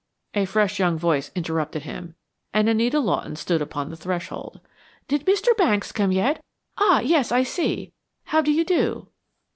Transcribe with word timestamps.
a 0.33 0.45
fresh 0.45 0.79
young 0.79 0.97
voice 0.97 1.29
interrupted 1.35 1.83
him, 1.83 2.15
and 2.55 2.67
Anita 2.67 2.99
Lawton 2.99 3.35
stood 3.35 3.61
upon 3.61 3.91
the 3.91 3.95
threshold. 3.95 4.59
"Did 5.07 5.27
Mr. 5.27 5.55
Banks 5.55 5.91
come 5.91 6.11
yet? 6.11 6.43
ah, 6.75 7.01
yes, 7.01 7.31
I 7.31 7.43
see. 7.43 7.93
How 8.23 8.41
do 8.41 8.51
you 8.51 8.65
do?" 8.65 9.09